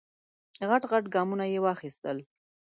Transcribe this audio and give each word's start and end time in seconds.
غټ 0.69 0.83
غټ 0.91 1.05
ګامونه 1.13 1.45
یې 1.53 1.59
واخیستل. 1.65 2.17